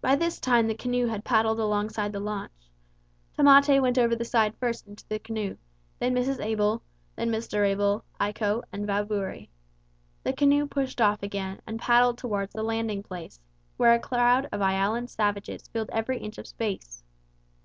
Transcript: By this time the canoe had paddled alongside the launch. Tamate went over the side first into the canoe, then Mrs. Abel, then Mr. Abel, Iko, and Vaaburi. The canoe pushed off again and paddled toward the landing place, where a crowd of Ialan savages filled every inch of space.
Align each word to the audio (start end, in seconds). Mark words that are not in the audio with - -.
By 0.00 0.14
this 0.14 0.38
time 0.38 0.68
the 0.68 0.74
canoe 0.76 1.08
had 1.08 1.24
paddled 1.24 1.58
alongside 1.58 2.12
the 2.12 2.20
launch. 2.20 2.70
Tamate 3.36 3.82
went 3.82 3.98
over 3.98 4.14
the 4.14 4.24
side 4.24 4.54
first 4.60 4.86
into 4.86 5.04
the 5.08 5.18
canoe, 5.18 5.56
then 5.98 6.14
Mrs. 6.14 6.38
Abel, 6.38 6.80
then 7.16 7.28
Mr. 7.32 7.66
Abel, 7.66 8.04
Iko, 8.20 8.62
and 8.72 8.86
Vaaburi. 8.86 9.48
The 10.22 10.32
canoe 10.32 10.68
pushed 10.68 11.00
off 11.00 11.24
again 11.24 11.60
and 11.66 11.80
paddled 11.80 12.18
toward 12.18 12.52
the 12.52 12.62
landing 12.62 13.02
place, 13.02 13.40
where 13.78 13.94
a 13.94 13.98
crowd 13.98 14.48
of 14.52 14.60
Ialan 14.60 15.08
savages 15.08 15.66
filled 15.66 15.90
every 15.90 16.18
inch 16.20 16.38
of 16.38 16.46
space. 16.46 17.02